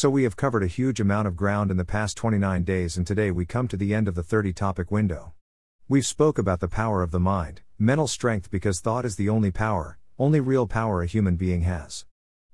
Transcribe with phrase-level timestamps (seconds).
[0.00, 3.06] So we have covered a huge amount of ground in the past 29 days and
[3.06, 5.34] today we come to the end of the 30 topic window.
[5.90, 9.50] We've spoke about the power of the mind, mental strength because thought is the only
[9.50, 12.06] power, only real power a human being has.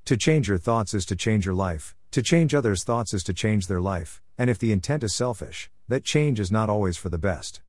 [0.06, 3.32] To change your thoughts is to change your life, to change others' thoughts is to
[3.32, 7.10] change their life, and if the intent is selfish, that change is not always for
[7.10, 7.60] the best.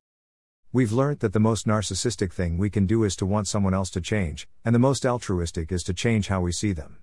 [0.72, 3.90] We've learnt that the most narcissistic thing we can do is to want someone else
[3.90, 6.98] to change, and the most altruistic is to change how we see them.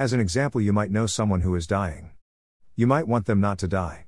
[0.00, 2.12] As an example, you might know someone who is dying.
[2.74, 4.06] You might want them not to die.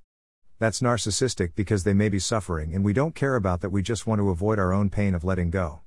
[0.58, 4.06] That's narcissistic because they may be suffering and we don't care about that, we just
[4.06, 5.82] want to avoid our own pain of letting go.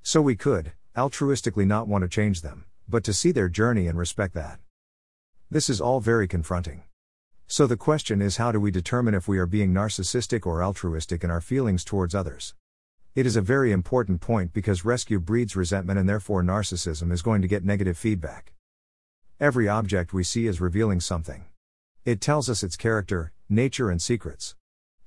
[0.00, 3.98] So we could, altruistically, not want to change them, but to see their journey and
[3.98, 4.60] respect that.
[5.50, 6.84] This is all very confronting.
[7.48, 11.24] So the question is how do we determine if we are being narcissistic or altruistic
[11.24, 12.54] in our feelings towards others?
[13.16, 17.42] It is a very important point because rescue breeds resentment and therefore narcissism is going
[17.42, 18.52] to get negative feedback.
[19.40, 21.44] Every object we see is revealing something.
[22.04, 24.56] It tells us its character, nature, and secrets.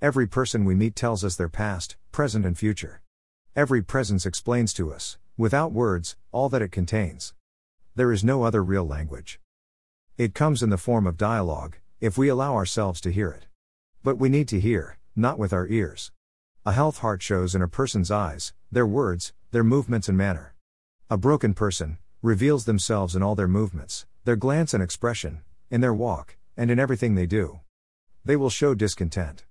[0.01, 3.01] Every person we meet tells us their past, present, and future.
[3.57, 7.33] Every presence explains to us, without words, all that it contains.
[7.95, 9.41] There is no other real language.
[10.17, 13.47] It comes in the form of dialogue, if we allow ourselves to hear it.
[14.01, 16.13] But we need to hear, not with our ears.
[16.65, 20.55] A health heart shows in a person's eyes, their words, their movements, and manner.
[21.09, 25.93] A broken person reveals themselves in all their movements, their glance and expression, in their
[25.93, 27.59] walk, and in everything they do.
[28.23, 29.45] They will show discontent.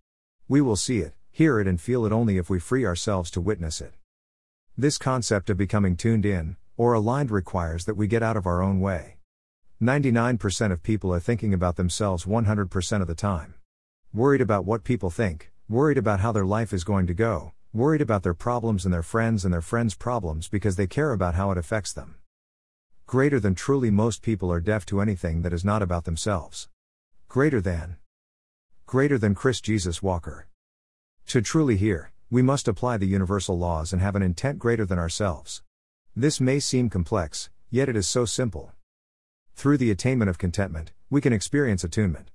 [0.47, 3.41] We will see it, hear it, and feel it only if we free ourselves to
[3.41, 3.95] witness it.
[4.79, 8.63] This concept of becoming tuned in, or aligned, requires that we get out of our
[8.63, 9.17] own way.
[9.83, 13.55] 99% of people are thinking about themselves 100% of the time.
[14.13, 18.01] Worried about what people think, worried about how their life is going to go, worried
[18.01, 21.51] about their problems and their friends and their friends' problems because they care about how
[21.51, 22.17] it affects them.
[23.11, 26.69] Greater than truly, most people are deaf to anything that is not about themselves.
[27.27, 27.97] Greater than.
[28.86, 30.47] Greater than Chris Jesus Walker.
[31.27, 35.01] To truly hear, we must apply the universal laws and have an intent greater than
[35.01, 35.64] ourselves.
[36.14, 38.74] This may seem complex, yet it is so simple.
[39.56, 42.30] Through the attainment of contentment, we can experience attunement.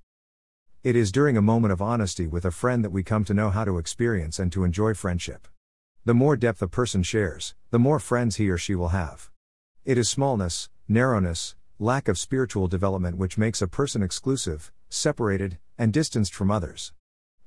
[0.84, 3.48] It is during a moment of honesty with a friend that we come to know
[3.48, 5.48] how to experience and to enjoy friendship.
[6.04, 9.30] The more depth a person shares, the more friends he or she will have.
[9.86, 15.92] It is smallness, narrowness, lack of spiritual development which makes a person exclusive, separated, and
[15.92, 16.92] distanced from others.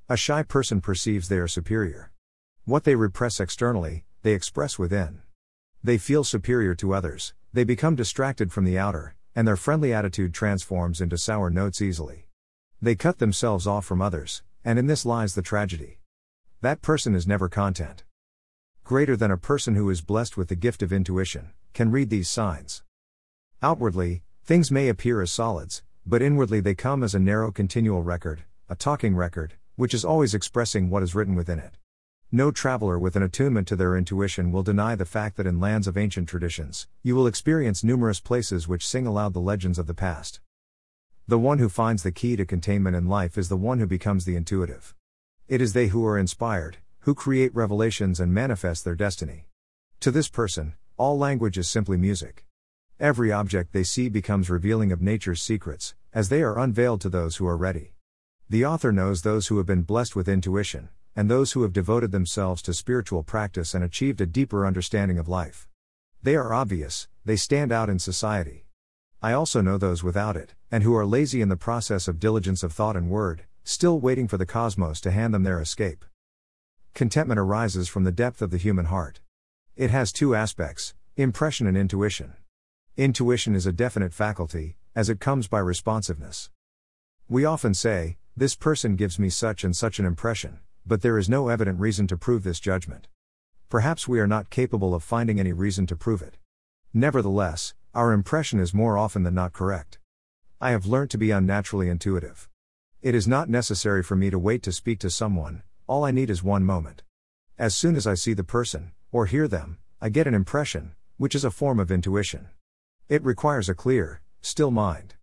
[0.07, 2.13] A shy person perceives they are superior.
[2.63, 5.21] What they repress externally, they express within.
[5.83, 10.33] They feel superior to others, they become distracted from the outer, and their friendly attitude
[10.33, 12.29] transforms into sour notes easily.
[12.81, 15.99] They cut themselves off from others, and in this lies the tragedy.
[16.61, 18.05] That person is never content.
[18.89, 22.27] Greater than a person who is blessed with the gift of intuition can read these
[22.27, 22.81] signs.
[23.61, 28.45] Outwardly, things may appear as solids, but inwardly they come as a narrow continual record,
[28.67, 31.77] a talking record, which is always expressing what is written within it.
[32.31, 35.85] No traveler with an attunement to their intuition will deny the fact that in lands
[35.85, 39.93] of ancient traditions, you will experience numerous places which sing aloud the legends of the
[39.93, 40.39] past.
[41.27, 44.25] The one who finds the key to containment in life is the one who becomes
[44.25, 44.95] the intuitive.
[45.47, 49.47] It is they who are inspired, who create revelations and manifest their destiny.
[50.01, 52.45] To this person, all language is simply music.
[52.99, 57.37] Every object they see becomes revealing of nature's secrets, as they are unveiled to those
[57.37, 57.93] who are ready.
[58.49, 62.11] The author knows those who have been blessed with intuition, and those who have devoted
[62.11, 65.67] themselves to spiritual practice and achieved a deeper understanding of life.
[66.21, 68.65] They are obvious, they stand out in society.
[69.21, 72.63] I also know those without it, and who are lazy in the process of diligence
[72.63, 76.03] of thought and word, still waiting for the cosmos to hand them their escape.
[76.99, 79.21] Contentment arises from the depth of the human heart.
[79.77, 82.33] It has two aspects impression and intuition.
[82.97, 86.49] Intuition is a definite faculty, as it comes by responsiveness.
[87.29, 91.29] We often say, This person gives me such and such an impression, but there is
[91.29, 93.07] no evident reason to prove this judgment.
[93.69, 96.35] Perhaps we are not capable of finding any reason to prove it.
[96.93, 99.99] Nevertheless, our impression is more often than not correct.
[100.59, 102.49] I have learnt to be unnaturally intuitive.
[103.01, 106.29] It is not necessary for me to wait to speak to someone, all I need
[106.29, 107.01] is one moment.
[107.57, 111.33] As soon as I see the person, or hear them, I get an impression, which
[111.33, 112.49] is a form of intuition.
[113.09, 115.15] It requires a clear, still mind.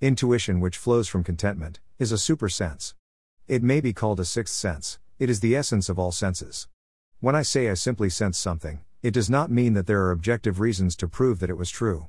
[0.00, 2.96] Intuition, which flows from contentment, is a super sense.
[3.46, 6.66] It may be called a sixth sense, it is the essence of all senses.
[7.20, 10.58] When I say I simply sense something, it does not mean that there are objective
[10.58, 12.08] reasons to prove that it was true.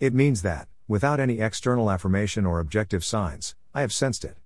[0.00, 4.38] It means that, without any external affirmation or objective signs, I have sensed it.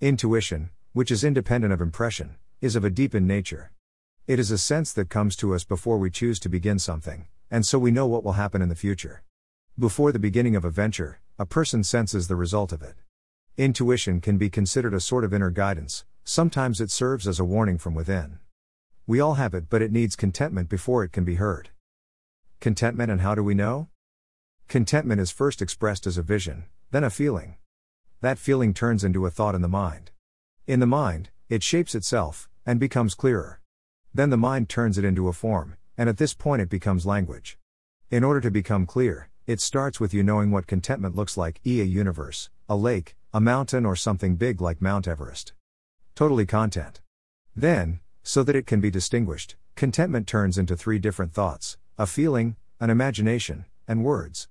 [0.00, 3.72] Intuition, which is independent of impression, is of a deepened nature.
[4.26, 7.64] It is a sense that comes to us before we choose to begin something, and
[7.64, 9.22] so we know what will happen in the future.
[9.78, 12.96] Before the beginning of a venture, a person senses the result of it.
[13.56, 17.78] Intuition can be considered a sort of inner guidance, sometimes it serves as a warning
[17.78, 18.38] from within.
[19.06, 21.70] We all have it, but it needs contentment before it can be heard.
[22.60, 23.88] Contentment and how do we know?
[24.68, 27.56] Contentment is first expressed as a vision, then a feeling.
[28.20, 30.10] That feeling turns into a thought in the mind.
[30.68, 33.62] In the mind, it shapes itself, and becomes clearer.
[34.12, 37.58] Then the mind turns it into a form, and at this point it becomes language.
[38.10, 41.80] In order to become clear, it starts with you knowing what contentment looks like e
[41.80, 45.54] a universe, a lake, a mountain, or something big like Mount Everest.
[46.14, 47.00] Totally content.
[47.56, 52.56] Then, so that it can be distinguished, contentment turns into three different thoughts a feeling,
[52.78, 54.48] an imagination, and words.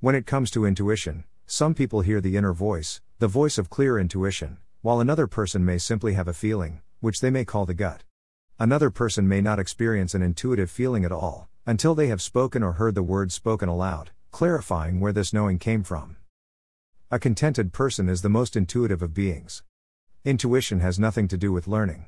[0.00, 3.98] When it comes to intuition, some people hear the inner voice, the voice of clear
[3.98, 8.04] intuition, while another person may simply have a feeling, which they may call the gut.
[8.58, 12.72] Another person may not experience an intuitive feeling at all, until they have spoken or
[12.72, 16.16] heard the words spoken aloud, clarifying where this knowing came from.
[17.10, 19.62] A contented person is the most intuitive of beings.
[20.22, 22.04] Intuition has nothing to do with learning.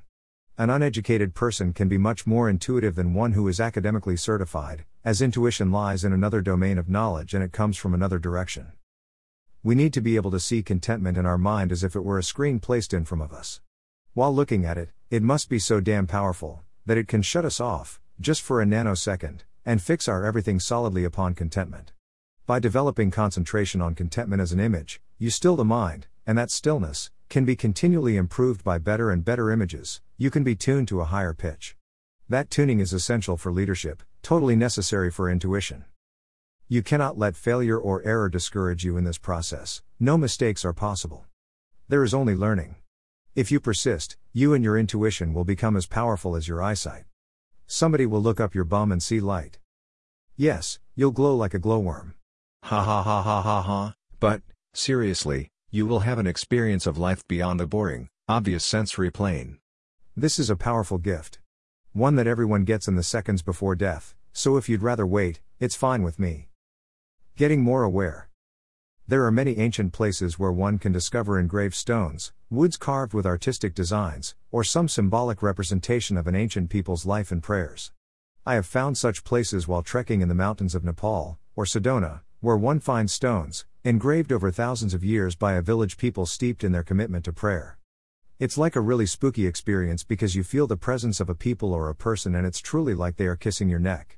[0.58, 5.23] An uneducated person can be much more intuitive than one who is academically certified, as
[5.23, 8.73] intuition lies in another domain of knowledge and it comes from another direction.
[9.67, 12.21] We need to be able to see contentment in our mind as if it were
[12.21, 13.61] a screen placed in front of us.
[14.15, 17.59] While looking at it, it must be so damn powerful that it can shut us
[17.59, 21.91] off, just for a nanosecond, and fix our everything solidly upon contentment.
[22.47, 27.11] By developing concentration on contentment as an image, you still the mind, and that stillness
[27.29, 31.07] can be continually improved by better and better images, you can be tuned to a
[31.07, 31.75] higher pitch.
[32.29, 35.87] That tuning is essential for leadership, totally necessary for intuition.
[36.69, 41.25] You cannot let failure or error discourage you in this process, no mistakes are possible.
[41.89, 42.75] There is only learning.
[43.37, 47.05] If you persist, you and your intuition will become as powerful as your eyesight.
[47.69, 49.61] Somebody will look up your bum and see light.
[50.37, 52.17] Yes, you'll glow like a glowworm.
[52.65, 54.43] Ha ha ha ha ha ha, but,
[54.75, 59.59] seriously, you will have an experience of life beyond the boring, obvious sensory plane.
[60.17, 61.39] This is a powerful gift.
[61.93, 65.77] One that everyone gets in the seconds before death, so if you'd rather wait, it's
[65.77, 66.49] fine with me.
[67.37, 68.31] Getting more aware.
[69.06, 73.75] There are many ancient places where one can discover engraved stones, woods carved with artistic
[73.75, 77.93] designs, or some symbolic representation of an ancient people's life and prayers.
[78.47, 82.56] I have found such places while trekking in the mountains of Nepal, or Sedona, where
[82.56, 86.83] one finds stones, engraved over thousands of years by a village people steeped in their
[86.83, 87.77] commitment to prayer.
[88.38, 91.91] It's like a really spooky experience because you feel the presence of a people or
[91.91, 94.17] a person and it's truly like they are kissing your neck.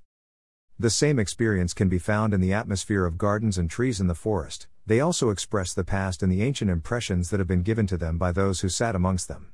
[0.81, 4.15] The same experience can be found in the atmosphere of gardens and trees in the
[4.15, 7.97] forest, they also express the past and the ancient impressions that have been given to
[7.97, 9.53] them by those who sat amongst them.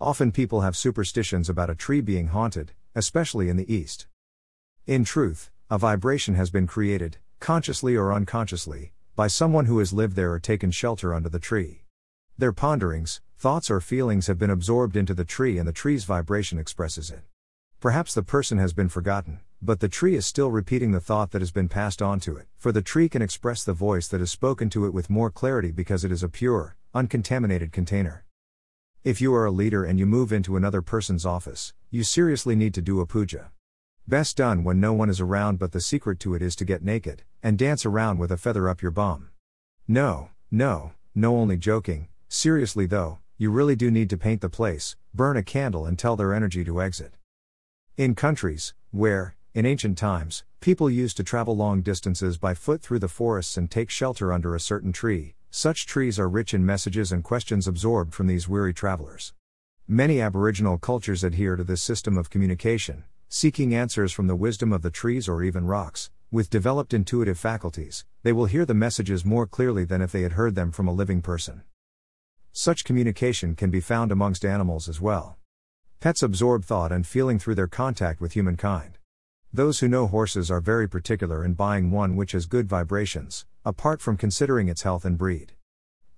[0.00, 4.06] Often people have superstitions about a tree being haunted, especially in the East.
[4.86, 10.14] In truth, a vibration has been created, consciously or unconsciously, by someone who has lived
[10.14, 11.82] there or taken shelter under the tree.
[12.38, 16.58] Their ponderings, thoughts, or feelings have been absorbed into the tree and the tree's vibration
[16.58, 17.22] expresses it.
[17.80, 21.42] Perhaps the person has been forgotten, but the tree is still repeating the thought that
[21.42, 24.30] has been passed on to it, for the tree can express the voice that is
[24.30, 28.24] spoken to it with more clarity because it is a pure, uncontaminated container.
[29.04, 32.74] If you are a leader and you move into another person's office, you seriously need
[32.74, 33.50] to do a puja.
[34.06, 36.82] Best done when no one is around, but the secret to it is to get
[36.82, 39.30] naked and dance around with a feather up your bum.
[39.86, 42.08] No, no, no, only joking.
[42.28, 46.16] Seriously though, you really do need to paint the place, burn a candle, and tell
[46.16, 47.14] their energy to exit.
[47.96, 53.00] In countries where, in ancient times, people used to travel long distances by foot through
[53.00, 57.10] the forests and take shelter under a certain tree, such trees are rich in messages
[57.10, 59.32] and questions absorbed from these weary travelers.
[59.88, 64.82] Many Aboriginal cultures adhere to this system of communication, seeking answers from the wisdom of
[64.82, 69.48] the trees or even rocks, with developed intuitive faculties, they will hear the messages more
[69.48, 71.62] clearly than if they had heard them from a living person.
[72.52, 75.38] Such communication can be found amongst animals as well.
[75.98, 78.99] Pets absorb thought and feeling through their contact with humankind.
[79.52, 84.00] Those who know horses are very particular in buying one which has good vibrations, apart
[84.00, 85.54] from considering its health and breed.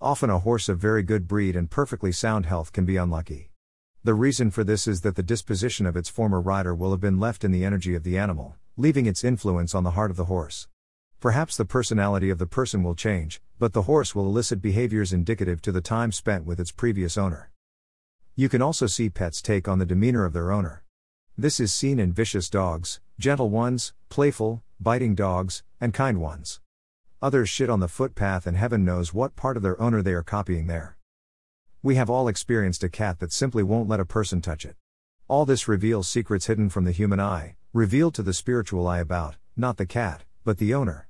[0.02, 3.48] Often a horse of very good breed and perfectly sound health can be unlucky.
[4.04, 7.18] The reason for this is that the disposition of its former rider will have been
[7.18, 10.26] left in the energy of the animal, leaving its influence on the heart of the
[10.26, 10.68] horse.
[11.18, 15.62] Perhaps the personality of the person will change, but the horse will elicit behaviors indicative
[15.62, 17.50] to the time spent with its previous owner.
[18.36, 20.84] You can also see pets take on the demeanor of their owner.
[21.38, 26.60] This is seen in vicious dogs, gentle ones, playful, biting dogs, and kind ones.
[27.22, 30.24] Others shit on the footpath and heaven knows what part of their owner they are
[30.24, 30.96] copying there.
[31.84, 34.74] We have all experienced a cat that simply won't let a person touch it.
[35.28, 39.36] All this reveals secrets hidden from the human eye, revealed to the spiritual eye about,
[39.56, 41.06] not the cat, but the owner.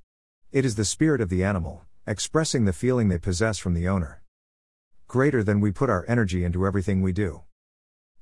[0.51, 4.23] It is the spirit of the animal, expressing the feeling they possess from the owner.
[5.13, 7.43] greater than we put our energy into everything we do.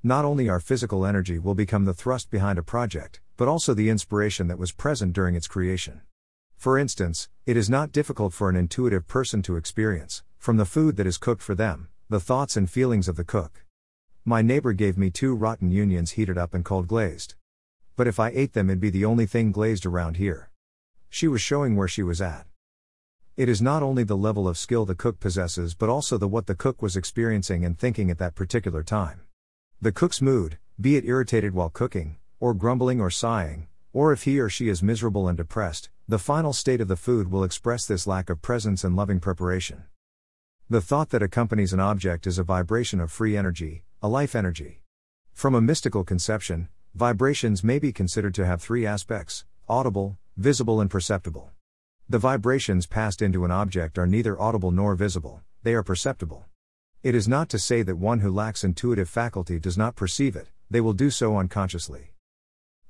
[0.02, 3.88] Not only our physical energy will become the thrust behind a project, but also the
[3.88, 6.02] inspiration that was present during its creation.
[6.59, 10.97] For instance, it is not difficult for an intuitive person to experience, from the food
[10.99, 13.64] that is cooked for them, the thoughts and feelings of the cook.
[14.26, 17.35] My neighbor gave me two rotten unions heated up and cold glazed.
[17.97, 20.50] But if I ate them, it'd be the only thing glazed around here.
[21.09, 22.47] She was showing where she was at.
[23.38, 26.47] It is not only the level of skill the cook possesses but also the what
[26.47, 29.23] the cook was experiencing and thinking at that particular time.
[29.80, 34.40] The cook's mood, be it irritated while cooking, or grumbling or sighing, or if he
[34.40, 38.06] or she is miserable and depressed, the final state of the food will express this
[38.06, 39.85] lack of presence and loving preparation.
[40.68, 44.82] The thought that accompanies an object is a vibration of free energy, a life energy.
[45.32, 50.90] From a mystical conception, vibrations may be considered to have three aspects audible, visible, and
[50.90, 51.50] perceptible.
[52.09, 56.47] The vibrations passed into an object are neither audible nor visible, they are perceptible.
[57.02, 60.49] It is not to say that one who lacks intuitive faculty does not perceive it,
[60.68, 62.10] they will do so unconsciously.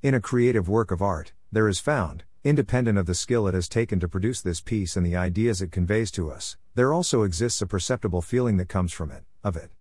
[0.03, 3.69] In a creative work of art, there is found, independent of the skill it has
[3.69, 7.61] taken to produce this piece and the ideas it conveys to us, there also exists
[7.61, 9.73] a perceptible feeling that comes from it, of it.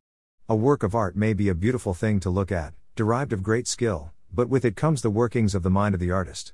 [0.50, 3.66] A work of art may be a beautiful thing to look at, derived of great
[3.66, 6.52] skill, but with it comes the workings of the mind of the artist.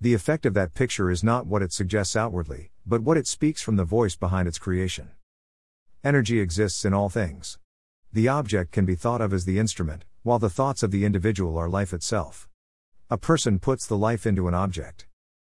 [0.00, 3.60] The effect of that picture is not what it suggests outwardly, but what it speaks
[3.60, 5.10] from the voice behind its creation.
[6.02, 7.58] Energy exists in all things.
[8.10, 11.58] The object can be thought of as the instrument, while the thoughts of the individual
[11.58, 12.48] are life itself.
[13.12, 15.06] A person puts the life into an object.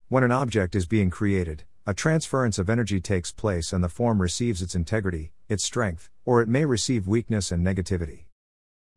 [0.07, 4.19] When an object is being created, a transference of energy takes place and the form
[4.19, 8.25] receives its integrity, its strength, or it may receive weakness and negativity.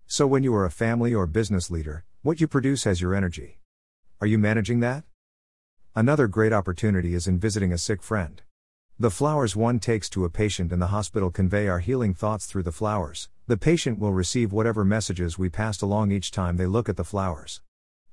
[0.07, 3.59] So, when you are a family or business leader, what you produce has your energy.
[4.23, 5.05] Are you managing that?
[5.95, 8.41] Another great opportunity is in visiting a sick friend.
[8.99, 12.63] The flowers one takes to a patient in the hospital convey our healing thoughts through
[12.63, 13.29] the flowers.
[13.47, 17.05] The patient will receive whatever messages we passed along each time they look at the
[17.05, 17.61] flowers.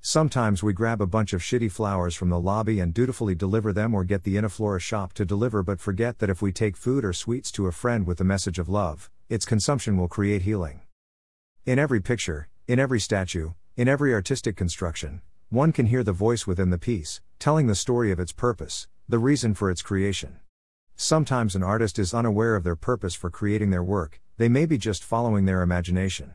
[0.03, 3.93] Sometimes we grab a bunch of shitty flowers from the lobby and dutifully deliver them
[3.93, 7.13] or get the Interflora shop to deliver, but forget that if we take food or
[7.13, 10.81] sweets to a friend with the message of love, its consumption will create healing.
[11.67, 16.47] In every picture, in every statue, in every artistic construction, one can hear the voice
[16.47, 20.39] within the piece, telling the story of its purpose, the reason for its creation.
[20.95, 24.79] Sometimes an artist is unaware of their purpose for creating their work, they may be
[24.79, 26.33] just following their imagination.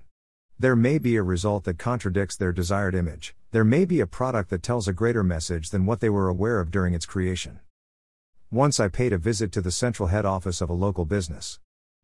[0.58, 4.51] There may be a result that contradicts their desired image, there may be a product
[4.51, 7.59] that tells a greater message than what they were aware of during its creation.
[8.51, 11.59] Once I paid a visit to the central head office of a local business.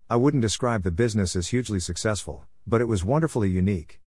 [0.09, 4.01] I wouldn't describe the business as hugely successful, but it was wonderfully unique.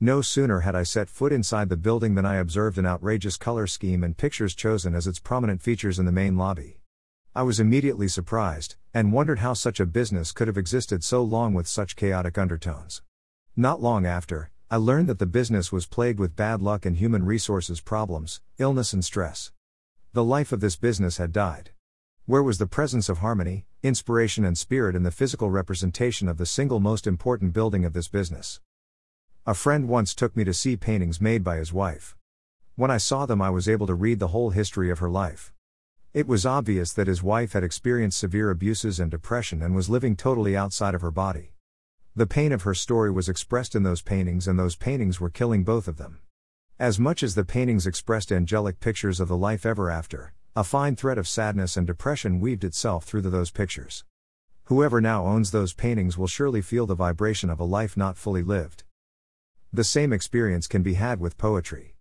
[0.00, 3.66] No sooner had I set foot inside the building than I observed an outrageous color
[3.66, 6.76] scheme and pictures chosen as its prominent features in the main lobby.
[7.34, 11.54] I was immediately surprised, and wondered how such a business could have existed so long
[11.54, 13.00] with such chaotic undertones.
[13.56, 17.26] Not long after, I learned that the business was plagued with bad luck and human
[17.26, 19.52] resources problems, illness, and stress.
[20.14, 21.72] The life of this business had died.
[22.24, 26.46] Where was the presence of harmony, inspiration, and spirit in the physical representation of the
[26.46, 28.62] single most important building of this business?
[29.44, 32.16] A friend once took me to see paintings made by his wife.
[32.74, 35.52] When I saw them, I was able to read the whole history of her life.
[36.14, 40.16] It was obvious that his wife had experienced severe abuses and depression and was living
[40.16, 41.51] totally outside of her body.
[42.14, 45.64] The pain of her story was expressed in those paintings, and those paintings were killing
[45.64, 46.18] both of them.
[46.78, 50.94] As much as the paintings expressed angelic pictures of the life ever after, a fine
[50.94, 54.04] thread of sadness and depression weaved itself through those pictures.
[54.64, 58.42] Whoever now owns those paintings will surely feel the vibration of a life not fully
[58.42, 58.84] lived.
[59.72, 61.94] The same experience can be had with poetry.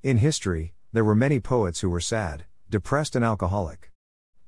[0.00, 3.90] In history, there were many poets who were sad, depressed, and alcoholic.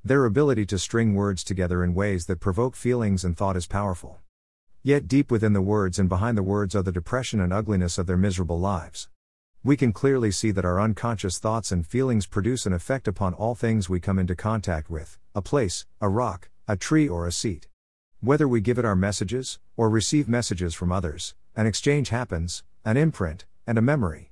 [0.01, 4.21] Their ability to string words together in ways that provoke feelings and thought is powerful.
[4.81, 8.07] Yet deep within the words and behind the words are the depression and ugliness of
[8.07, 9.09] their miserable lives.
[9.61, 13.55] We can clearly see that our unconscious thoughts and feelings produce an effect upon all
[13.55, 17.67] things we come into contact with a place, a rock, a tree, or a seat.
[18.21, 22.95] Whether we give it our messages, or receive messages from others, an exchange happens, an
[22.95, 24.31] imprint, and a memory.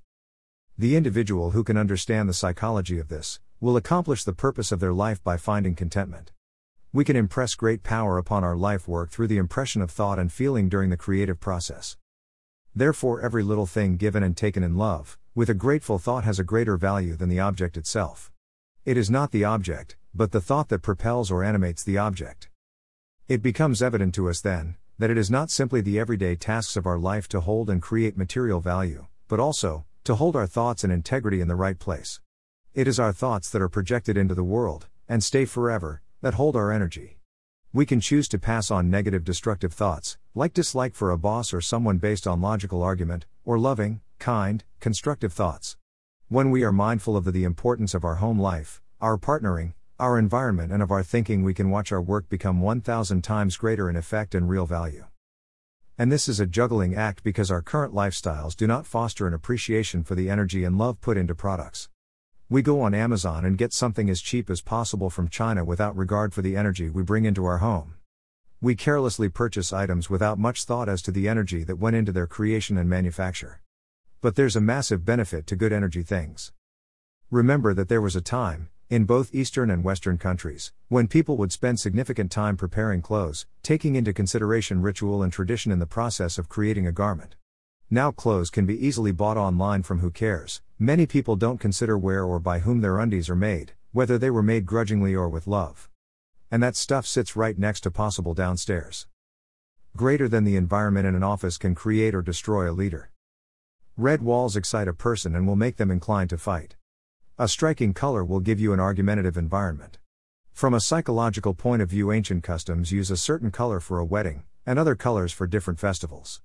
[0.77, 4.93] The individual who can understand the psychology of this will accomplish the purpose of their
[4.93, 6.31] life by finding contentment.
[6.97, 10.31] We can impress great power upon our life work through the impression of thought and
[10.31, 11.95] feeling during the creative process.
[12.73, 16.43] Therefore, every little thing given and taken in love, with a grateful thought, has a
[16.43, 18.31] greater value than the object itself.
[18.83, 22.49] It is not the object, but the thought that propels or animates the object.
[23.27, 26.87] It becomes evident to us then, that it is not simply the everyday tasks of
[26.87, 30.91] our life to hold and create material value, but also, to hold our thoughts and
[30.91, 32.21] integrity in the right place.
[32.73, 36.55] It is our thoughts that are projected into the world, and stay forever, that hold
[36.55, 37.17] our energy.
[37.73, 41.61] We can choose to pass on negative destructive thoughts, like dislike for a boss or
[41.61, 45.77] someone based on logical argument, or loving, kind, constructive thoughts.
[46.27, 50.17] When we are mindful of the, the importance of our home life, our partnering, our
[50.17, 53.95] environment, and of our thinking, we can watch our work become 1,000 times greater in
[53.95, 55.05] effect and real value.
[55.97, 60.03] And this is a juggling act because our current lifestyles do not foster an appreciation
[60.03, 61.89] for the energy and love put into products.
[62.49, 66.33] We go on Amazon and get something as cheap as possible from China without regard
[66.33, 67.95] for the energy we bring into our home.
[68.61, 72.25] We carelessly purchase items without much thought as to the energy that went into their
[72.25, 73.59] creation and manufacture.
[74.21, 76.53] But there's a massive benefit to good energy things.
[77.29, 81.51] Remember that there was a time, in both Eastern and Western countries, when people would
[81.51, 86.47] spend significant time preparing clothes, taking into consideration ritual and tradition in the process of
[86.47, 87.35] creating a garment.
[87.89, 90.61] Now clothes can be easily bought online from who cares.
[90.77, 94.43] Many people don't consider where or by whom their undies are made, whether they were
[94.43, 95.89] made grudgingly or with love.
[96.51, 99.07] And that stuff sits right next to possible downstairs.
[99.95, 103.09] Greater than the environment in an office can create or destroy a leader.
[103.95, 106.75] Red walls excite a person and will make them inclined to fight.
[107.39, 109.97] A striking color will give you an argumentative environment.
[110.51, 114.43] From a psychological point of view, ancient customs use a certain color for a wedding,
[114.65, 116.41] and other colors for different festivals.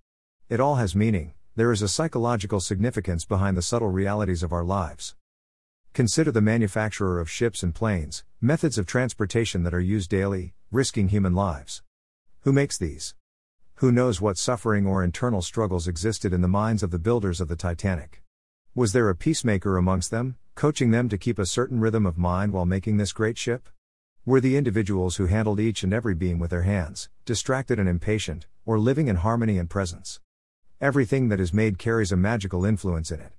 [0.53, 4.63] It all has meaning, there is a psychological significance behind the subtle realities of our
[4.63, 5.15] lives.
[5.95, 11.09] Consider the manufacturer of ships and planes, methods of transportation that are used daily, risking
[11.09, 11.83] human lives.
[12.41, 13.15] Who makes these?
[13.77, 17.49] Who knows what suffering or internal struggles existed in the minds of the builders of
[17.49, 18.23] the Titanic?
[18.75, 22.53] Was there a peacemaker amongst them, coaching them to keep a certain rhythm of mind
[22.53, 23.71] while making this great ship?
[24.27, 28.47] Were the individuals who handled each and every beam with their hands, distracted and impatient,
[28.67, 30.21] or living in harmony and presence?
[30.83, 33.31] Everything that is made carries a magical influence in it.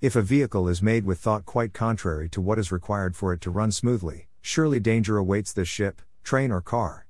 [0.00, 3.40] If a vehicle is made with thought quite contrary to what is required for it
[3.40, 7.08] to run smoothly, surely danger awaits this ship, train, or car.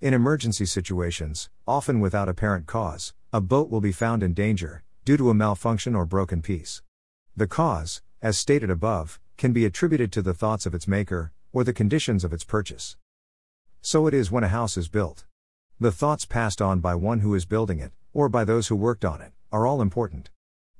[0.00, 5.16] In emergency situations, often without apparent cause, a boat will be found in danger, due
[5.16, 6.82] to a malfunction or broken piece.
[7.36, 11.64] The cause, as stated above, can be attributed to the thoughts of its maker, or
[11.64, 12.96] the conditions of its purchase.
[13.82, 15.24] So it is when a house is built.
[15.80, 19.04] The thoughts passed on by one who is building it, or by those who worked
[19.04, 20.30] on it, are all important.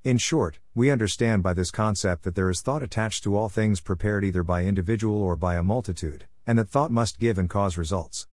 [0.05, 3.81] In short, we understand by this concept that there is thought attached to all things
[3.81, 7.77] prepared either by individual or by a multitude, and that thought must give and cause
[7.77, 8.29] results.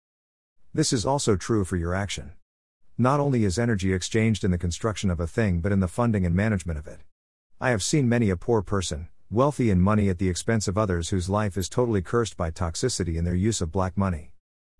[0.72, 2.32] This is also true for your action.
[2.98, 6.24] Not only is energy exchanged in the construction of a thing but in the funding
[6.24, 7.00] and management of it.
[7.60, 11.08] I have seen many a poor person, wealthy in money at the expense of others
[11.08, 14.30] whose life is totally cursed by toxicity in their use of black money.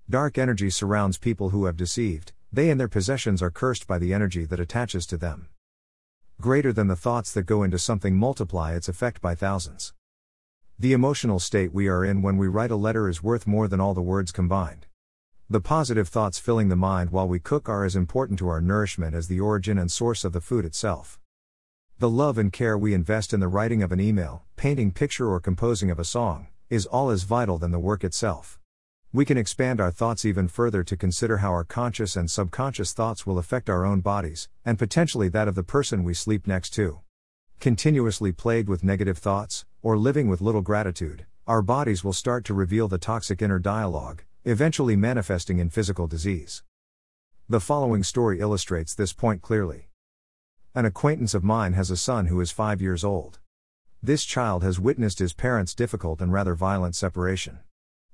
[0.09, 4.15] Dark energy surrounds people who have deceived, they and their possessions are cursed by the
[4.15, 5.49] energy that attaches to them.
[6.41, 9.93] Greater than the thoughts that go into something multiply its effect by thousands.
[10.79, 13.79] The emotional state we are in when we write a letter is worth more than
[13.79, 14.87] all the words combined.
[15.51, 19.15] The positive thoughts filling the mind while we cook are as important to our nourishment
[19.15, 21.21] as the origin and source of the food itself.
[21.99, 25.41] The love and care we invest in the writing of an email, painting picture or
[25.41, 28.59] composing of a song, is all as vital than the work itself.
[29.17, 33.27] We can expand our thoughts even further to consider how our conscious and subconscious thoughts
[33.27, 37.01] will affect our own bodies, and potentially that of the person we sleep next to.
[37.59, 42.53] Continuously plagued with negative thoughts, or living with little gratitude, our bodies will start to
[42.53, 46.63] reveal the toxic inner dialogue, eventually manifesting in physical disease.
[47.49, 49.89] The following story illustrates this point clearly.
[50.75, 53.39] An acquaintance of mine has a son who is five years old.
[54.03, 57.61] This child has witnessed his parents' difficult and rather violent separation.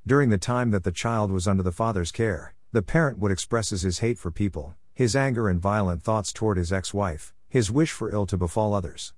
[0.05, 3.71] During the time that the child was under the father's care, the parent would express
[3.71, 7.93] his hate for people, his anger and violent thoughts toward his ex wife, his wish
[7.93, 9.15] for ill to befall others.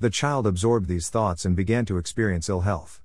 [0.00, 3.00] The child absorbed these thoughts and began to experience ill health,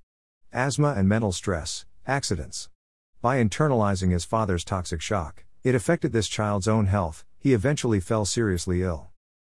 [0.51, 2.69] asthma, and mental stress, accidents.
[3.21, 8.25] By internalizing his father's toxic shock, it affected this child's own health, he eventually fell
[8.25, 9.11] seriously ill.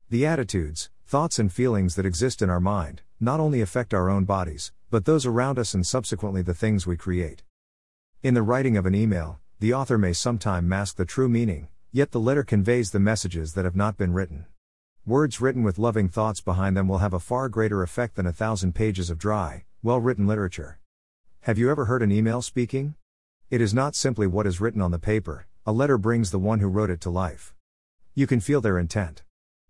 [0.09, 4.25] The attitudes, thoughts, and feelings that exist in our mind not only affect our own
[4.25, 7.43] bodies, but those around us and subsequently the things we create.
[8.23, 12.13] In the writing of an email, the author may sometime mask the true meaning, yet
[12.13, 14.47] the letter conveys the messages that have not been written.
[15.05, 18.33] Words written with loving thoughts behind them will have a far greater effect than a
[18.33, 20.81] thousand pages of dry, well written literature.
[21.43, 22.95] Have you ever heard an email speaking?
[23.51, 26.61] It is not simply what is written on the paper, a letter brings the one
[26.61, 27.55] who wrote it to life.
[28.15, 29.25] You can feel their intent.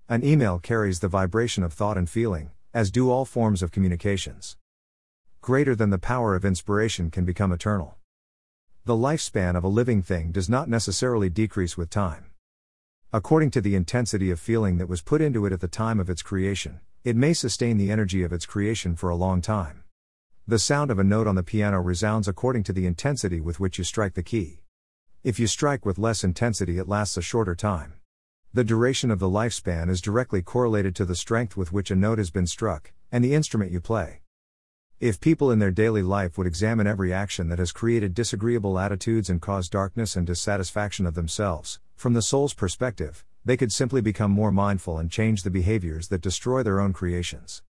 [0.08, 4.56] An email carries the vibration of thought and feeling, as do all forms of communications.
[5.40, 7.96] Greater than the power of inspiration can become eternal.
[8.86, 12.26] The lifespan of a living thing does not necessarily decrease with time.
[13.12, 16.08] According to the intensity of feeling that was put into it at the time of
[16.08, 19.82] its creation, it may sustain the energy of its creation for a long time.
[20.46, 23.76] The sound of a note on the piano resounds according to the intensity with which
[23.76, 24.60] you strike the key.
[25.24, 27.94] If you strike with less intensity, it lasts a shorter time.
[28.54, 32.18] The duration of the lifespan is directly correlated to the strength with which a note
[32.18, 34.20] has been struck, and the instrument you play.
[34.98, 39.28] If people in their daily life would examine every action that has created disagreeable attitudes
[39.28, 44.30] and caused darkness and dissatisfaction of themselves, from the soul's perspective, they could simply become
[44.30, 47.62] more mindful and change the behaviors that destroy their own creations.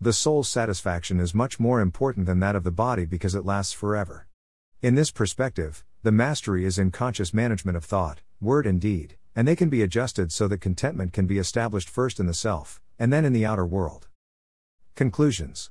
[0.00, 3.74] The soul's satisfaction is much more important than that of the body because it lasts
[3.74, 4.26] forever.
[4.80, 9.46] In this perspective, the mastery is in conscious management of thought, word, and deed, and
[9.46, 13.12] they can be adjusted so that contentment can be established first in the self, and
[13.12, 14.08] then in the outer world.
[14.94, 15.70] Conclusions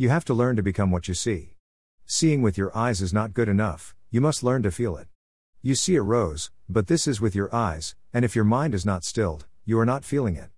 [0.00, 1.56] You have to learn to become what you see.
[2.06, 5.08] Seeing with your eyes is not good enough, you must learn to feel it.
[5.60, 8.86] You see a rose, but this is with your eyes, and if your mind is
[8.86, 10.48] not stilled, you are not feeling it.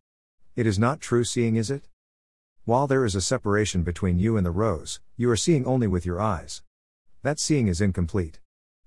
[0.55, 1.89] It is not true seeing, is it?
[2.67, 6.07] While there is a separation between you and the rose, you are seeing only with
[6.07, 6.63] your eyes.
[7.25, 8.39] That seeing is incomplete.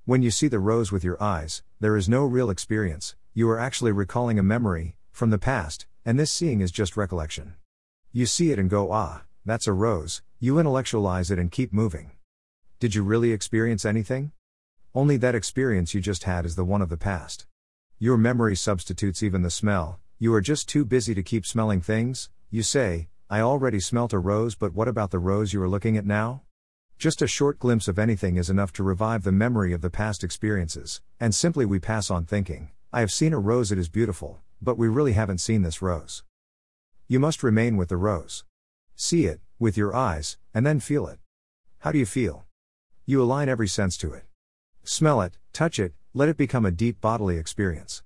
[0.06, 3.60] When you see the rose with your eyes, there is no real experience, you are
[3.60, 7.56] actually recalling a memory, from the past, and this seeing is just recollection.
[8.14, 12.12] You see it and go, ah, that's a rose, you intellectualize it and keep moving.
[12.80, 14.32] Did you really experience anything?
[14.94, 17.48] Only that experience you just had is the one of the past.
[17.98, 22.30] Your memory substitutes even the smell, you are just too busy to keep smelling things,
[22.52, 25.98] you say, I already smelt a rose, but what about the rose you are looking
[25.98, 26.44] at now?
[27.00, 30.24] Just a short glimpse of anything is enough to revive the memory of the past
[30.24, 34.42] experiences, and simply we pass on thinking, I have seen a rose, it is beautiful,
[34.62, 36.24] but we really haven't seen this rose.
[37.08, 38.44] You must remain with the rose.
[38.96, 41.20] See it, with your eyes, and then feel it.
[41.80, 42.46] How do you feel?
[43.06, 44.24] You align every sense to it.
[44.84, 48.04] Smell it, touch it, let it become a deep bodily experience.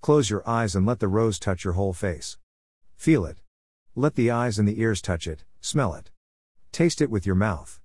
[0.00, 2.38] Close your eyes and let the rose touch your whole face.
[2.96, 3.38] Feel it.
[3.94, 6.10] Let the eyes and the ears touch it, smell it.
[6.72, 7.80] Taste it with your mouth.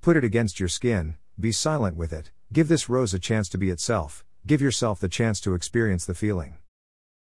[0.00, 3.58] Put it against your skin, be silent with it, give this rose a chance to
[3.58, 6.56] be itself, give yourself the chance to experience the feeling.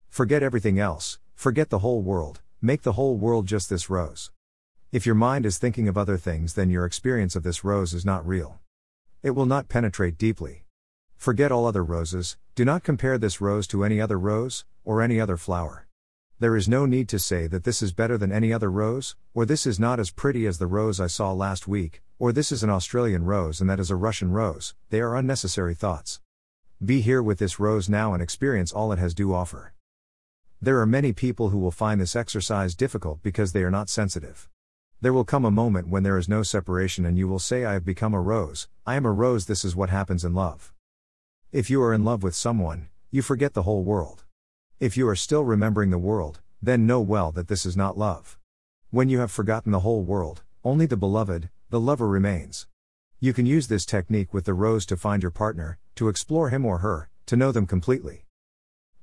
[0.09, 4.31] Forget everything else, forget the whole world, make the whole world just this rose.
[4.91, 8.03] If your mind is thinking of other things, then your experience of this rose is
[8.03, 8.59] not real.
[9.23, 10.65] It will not penetrate deeply.
[11.15, 15.17] Forget all other roses, do not compare this rose to any other rose, or any
[15.17, 15.87] other flower.
[16.39, 19.45] There is no need to say that this is better than any other rose, or
[19.45, 22.61] this is not as pretty as the rose I saw last week, or this is
[22.61, 26.19] an Australian rose and that is a Russian rose, they are unnecessary thoughts.
[26.83, 29.73] Be here with this rose now and experience all it has to offer.
[30.61, 34.49] There are many people who will find this exercise difficult because they are not sensitive.
[35.01, 37.73] There will come a moment when there is no separation and you will say, I
[37.73, 40.71] have become a rose, I am a rose, this is what happens in love.
[41.51, 44.25] If you are in love with someone, you forget the whole world.
[44.79, 48.37] If you are still remembering the world, then know well that this is not love.
[48.91, 52.67] When you have forgotten the whole world, only the beloved, the lover remains.
[53.19, 56.63] You can use this technique with the rose to find your partner, to explore him
[56.63, 58.27] or her, to know them completely.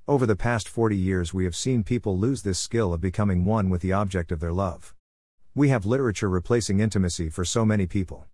[0.06, 3.68] Over the past 40 years, we have seen people lose this skill of becoming one
[3.68, 4.94] with the object of their love.
[5.58, 8.26] We have literature replacing intimacy for so many people.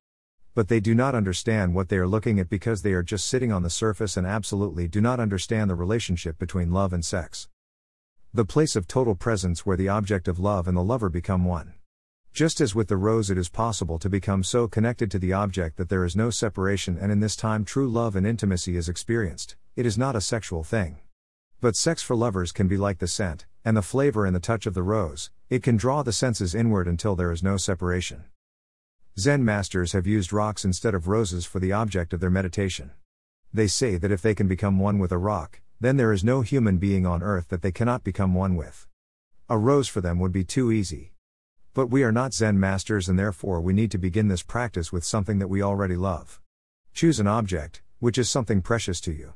[0.55, 3.51] But they do not understand what they are looking at because they are just sitting
[3.51, 7.49] on the surface and absolutely do not understand the relationship between love and sex.
[8.35, 11.73] The place of total presence where the object of love and the lover become one.
[12.35, 15.79] Just as with the rose, it is possible to become so connected to the object
[15.79, 19.57] that there is no separation, and in this time, true love and intimacy is experienced.
[19.77, 20.99] It is not a sexual thing.
[21.63, 24.67] But sex for lovers can be like the scent, and the flavor and the touch
[24.67, 28.25] of the rose, it can draw the senses inward until there is no separation.
[29.19, 32.91] Zen masters have used rocks instead of roses for the object of their meditation.
[33.53, 36.43] They say that if they can become one with a rock, then there is no
[36.43, 38.87] human being on earth that they cannot become one with.
[39.49, 41.13] A rose for them would be too easy.
[41.75, 45.05] But we are not Zen masters and therefore we need to begin this practice with
[45.05, 46.41] something that we already love.
[46.93, 49.35] Choose an object, which is something precious to you.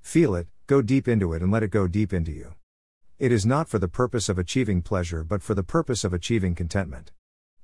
[0.00, 2.55] Feel it, go deep into it and let it go deep into you.
[3.18, 6.54] It is not for the purpose of achieving pleasure but for the purpose of achieving
[6.54, 7.12] contentment.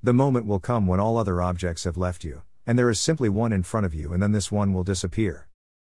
[0.02, 3.28] The moment will come when all other objects have left you, and there is simply
[3.28, 5.48] one in front of you and then this one will disappear.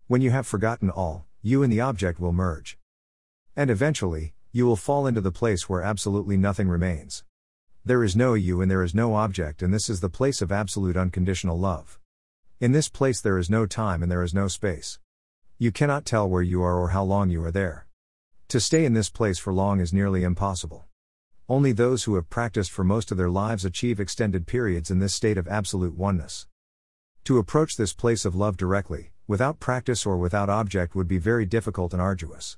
[0.08, 2.78] When you have forgotten all, you and the object will merge.
[3.54, 7.26] And eventually, you will fall into the place where absolutely nothing remains.
[7.84, 10.54] There is no you and there is no object, and this is the place of
[10.54, 12.00] absolute unconditional love.
[12.62, 15.00] In this place, there is no time and there is no space.
[15.58, 17.88] You cannot tell where you are or how long you are there.
[18.50, 20.86] To stay in this place for long is nearly impossible.
[21.48, 25.14] Only those who have practiced for most of their lives achieve extended periods in this
[25.14, 26.48] state of absolute oneness.
[27.26, 31.46] To approach this place of love directly, without practice or without object, would be very
[31.46, 32.58] difficult and arduous.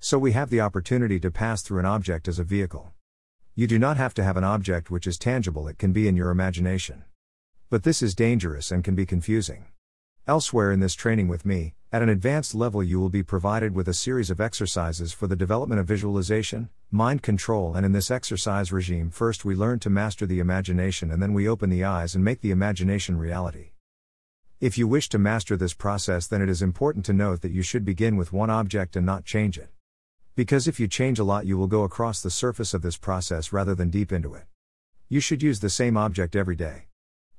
[0.00, 2.92] So we have the opportunity to pass through an object as a vehicle.
[3.54, 6.14] You do not have to have an object which is tangible, it can be in
[6.14, 7.04] your imagination.
[7.70, 9.71] But this is dangerous and can be confusing.
[10.28, 13.88] Elsewhere in this training with me, at an advanced level, you will be provided with
[13.88, 18.70] a series of exercises for the development of visualization, mind control, and in this exercise
[18.70, 22.24] regime, first we learn to master the imagination and then we open the eyes and
[22.24, 23.72] make the imagination reality.
[24.60, 27.62] If you wish to master this process, then it is important to note that you
[27.62, 29.70] should begin with one object and not change it.
[30.36, 33.52] Because if you change a lot, you will go across the surface of this process
[33.52, 34.44] rather than deep into it.
[35.08, 36.84] You should use the same object every day.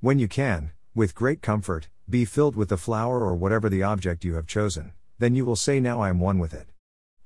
[0.02, 4.24] When you can, with great comfort, be filled with the flower or whatever the object
[4.24, 6.68] you have chosen, then you will say, Now I am one with it.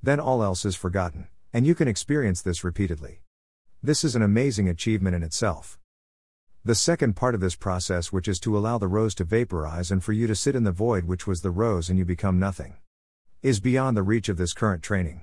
[0.02, 3.20] Then all else is forgotten, and you can experience this repeatedly.
[3.82, 5.78] This is an amazing achievement in itself.
[6.64, 10.02] The second part of this process, which is to allow the rose to vaporize and
[10.02, 12.76] for you to sit in the void which was the rose and you become nothing,
[13.42, 15.22] is beyond the reach of this current training.